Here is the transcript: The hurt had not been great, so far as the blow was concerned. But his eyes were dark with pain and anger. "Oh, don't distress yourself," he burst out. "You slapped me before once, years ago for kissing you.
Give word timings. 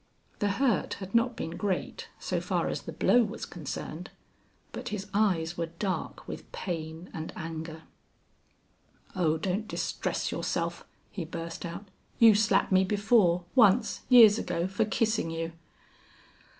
The 0.39 0.53
hurt 0.57 0.95
had 0.95 1.13
not 1.13 1.35
been 1.35 1.51
great, 1.51 2.07
so 2.17 2.41
far 2.41 2.69
as 2.69 2.81
the 2.81 2.91
blow 2.91 3.21
was 3.23 3.45
concerned. 3.45 4.09
But 4.71 4.89
his 4.89 5.05
eyes 5.13 5.59
were 5.59 5.67
dark 5.77 6.27
with 6.27 6.51
pain 6.51 7.11
and 7.13 7.31
anger. 7.35 7.83
"Oh, 9.15 9.37
don't 9.37 9.67
distress 9.67 10.31
yourself," 10.31 10.85
he 11.11 11.23
burst 11.23 11.67
out. 11.67 11.85
"You 12.17 12.33
slapped 12.33 12.71
me 12.71 12.83
before 12.83 13.43
once, 13.53 14.01
years 14.09 14.39
ago 14.39 14.65
for 14.67 14.85
kissing 14.85 15.29
you. 15.29 15.51